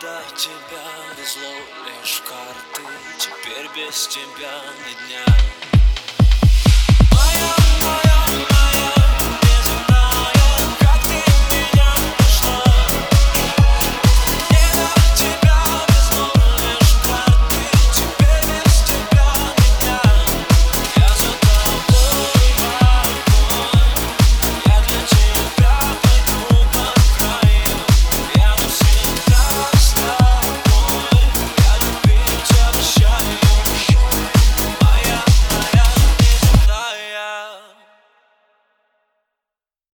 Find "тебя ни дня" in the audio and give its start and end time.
4.08-5.73